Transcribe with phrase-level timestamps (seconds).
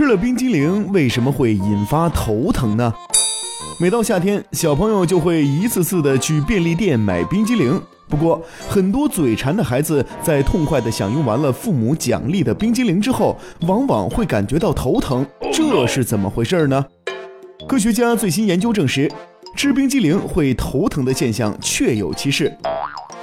[0.00, 2.90] 吃了冰激凌为什么会引发头疼呢？
[3.78, 7.78] 每到夏天，小朋友就会一次次的去便利店买冰激凌。
[8.08, 13.36] 不过，很多嘴馋的孩子在痛快的享用完了父母奖励的冰激凌之后，
[13.66, 16.82] 往往会感觉到头疼，这是怎么回事呢？
[17.68, 19.06] 科学家最新研究证实，
[19.54, 22.50] 吃冰激凌会头疼的现象确有其事。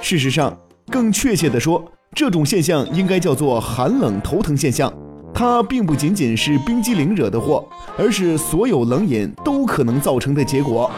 [0.00, 0.56] 事实上，
[0.92, 1.84] 更确切地说，
[2.14, 4.92] 这种现象应该叫做寒冷头疼现象。
[5.38, 7.64] 它并不仅仅是冰激凌惹的祸，
[7.96, 10.90] 而是所有冷饮都可能造成的结果。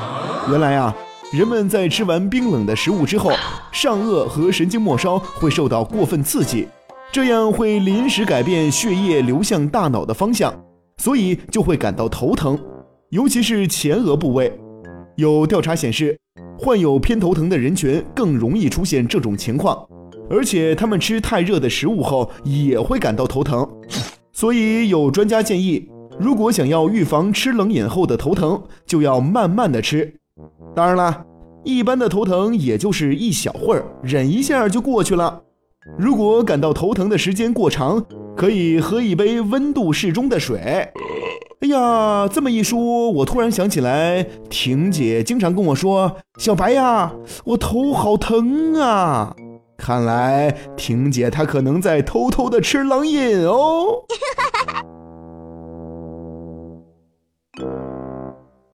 [0.51, 0.97] 原来啊，
[1.31, 3.33] 人们在吃完冰冷的食物之后，
[3.71, 6.67] 上颚和神经末梢会受到过分刺激，
[7.13, 10.51] 这样会临时改变血液流向大脑的方向，
[10.97, 12.59] 所以就会感到头疼，
[13.11, 14.59] 尤其是前额部位。
[15.17, 16.19] 有调查显示，
[16.59, 19.87] 患有偏头疼的人群更容易出现这种情况，
[20.31, 23.69] 而且他们吃太热的食物后也会感到头疼。
[24.41, 25.87] 所以有专家建议，
[26.19, 30.15] 如果想要预防吃冷饮后的头疼，就要慢慢的吃。
[30.75, 31.27] 当然了，
[31.63, 35.43] 一般的头疼也就是一小会儿，忍一下就过去了。
[35.99, 38.03] 如果感到头疼的时间过长，
[38.35, 40.59] 可以喝一杯温度适中的水。
[41.61, 47.13] 哎呀，这么一说，我突然想起来，婷姐经常跟我说：“小白呀，
[47.45, 49.37] 我头好疼啊。”
[49.91, 54.05] 看来婷姐她可能在偷偷的吃冷饮哦。